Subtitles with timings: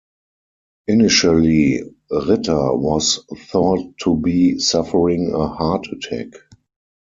[0.87, 3.19] Initially, Ritter was
[3.51, 6.33] thought to be suffering a heart attack.